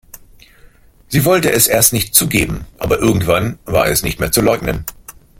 Sie 1.09 1.25
wollte 1.25 1.51
es 1.51 1.67
erst 1.67 1.93
nicht 1.93 2.15
zugeben, 2.15 2.65
aber 2.79 2.97
irgendwann 2.97 3.59
war 3.65 3.85
es 3.85 4.01
nicht 4.01 4.19
mehr 4.19 4.31
zu 4.31 4.41
leugnen. 4.41 4.83